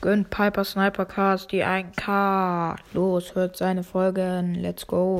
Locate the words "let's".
4.54-4.86